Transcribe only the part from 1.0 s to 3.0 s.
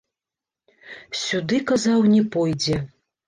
Сюды, казаў, не пойдзе!